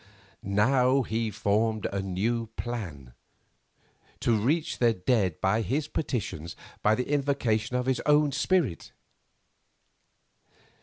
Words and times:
Now 0.41 1.03
he 1.03 1.29
formed 1.29 1.85
a 1.93 2.01
new 2.01 2.47
plan—to 2.57 4.35
reach 4.35 4.79
the 4.79 4.93
dead 4.95 5.39
by 5.39 5.61
his 5.61 5.87
petitions, 5.87 6.55
by 6.81 6.95
the 6.95 7.07
invocation 7.07 7.75
of 7.75 7.85
his 7.85 8.01
own 8.07 8.31
spirit. 8.31 8.93